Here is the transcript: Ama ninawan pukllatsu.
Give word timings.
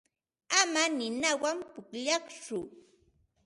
Ama 0.59 0.83
ninawan 0.97 1.57
pukllatsu. 1.73 2.59